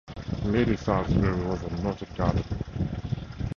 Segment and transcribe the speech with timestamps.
[0.45, 2.41] Lady Salisbury was a noted gardener.